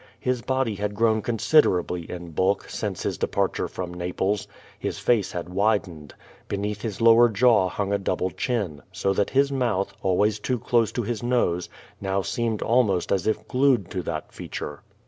His 0.19 0.41
body 0.41 0.73
had 0.73 0.95
grown 0.95 1.21
con 1.21 1.37
sideralily 1.37 2.09
in 2.09 2.31
bulk 2.31 2.67
since 2.67 3.03
his 3.03 3.19
departure 3.19 3.67
from 3.67 3.93
Naples. 3.93 4.47
His 4.79 4.97
facv 4.97 5.31
had 5.33 5.49
widened. 5.49 6.15
Beneath 6.47 6.81
his 6.81 7.01
lower 7.01 7.29
jaw 7.29 7.69
hung 7.69 7.93
a 7.93 7.99
double 7.99 8.31
chin, 8.31 8.81
so 8.91 9.13
that 9.13 9.29
his 9.29 9.51
mcmtli, 9.51 9.89
always 10.01 10.39
too 10.39 10.57
close 10.57 10.91
to 10.93 11.03
his 11.03 11.21
nose, 11.21 11.69
now 12.01 12.23
seemed 12.23 12.63
almost 12.63 13.11
as 13.11 13.27
if 13.27 13.47
glued 13.47 13.91
to 13.91 14.01
tliat 14.01 14.31
feature. 14.31 14.81